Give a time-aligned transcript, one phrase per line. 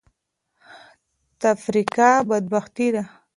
[1.41, 3.03] تفرقه بدبختي ده.